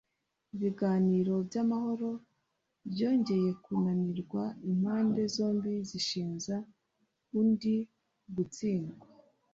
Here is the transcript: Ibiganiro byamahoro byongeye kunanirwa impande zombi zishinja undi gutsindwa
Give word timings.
Ibiganiro 0.55 1.33
byamahoro 1.47 2.09
byongeye 2.91 3.49
kunanirwa 3.63 4.43
impande 4.71 5.21
zombi 5.35 5.73
zishinja 5.89 6.57
undi 7.39 7.75
gutsindwa 8.35 9.05